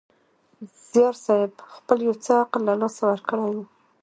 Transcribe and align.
زیارصېب 0.89 1.51
خپل 1.75 1.97
یو 2.07 2.15
څه 2.25 2.31
عقل 2.43 2.61
له 2.69 2.73
لاسه 2.81 3.01
ورکړی 3.07 3.45
وي. 3.53 3.63